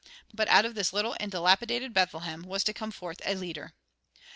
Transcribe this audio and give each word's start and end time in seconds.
But 0.33 0.47
out 0.47 0.65
of 0.65 0.73
this 0.73 0.93
little 0.93 1.15
and 1.19 1.31
dilapidated 1.31 1.93
Bethlehem 1.93 2.41
was 2.41 2.63
to 2.63 2.73
come 2.73 2.89
forth 2.89 3.21
a 3.23 3.35
leader. 3.35 3.73